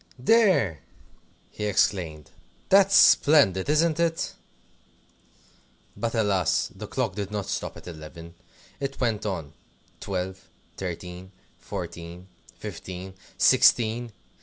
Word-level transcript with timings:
"There!" 0.17 0.79
he 1.51 1.65
exclaimed; 1.65 2.31
"that's 2.69 2.95
splendid, 2.95 3.69
isn't 3.69 3.99
it?" 3.99 4.33
But 5.95 6.15
alas! 6.15 6.71
the 6.75 6.87
clock 6.87 7.13
did 7.13 7.29
not 7.29 7.45
stop 7.45 7.77
at 7.77 7.85
eleven. 7.87 8.33
It 8.79 8.99
went 8.99 9.27
on 9.27 9.53
Twelve, 9.99 10.41
Thirteen, 10.75 11.31
Fourteen, 11.59 12.27
Fifteen, 12.57 13.13
Sixteen! 13.37 14.11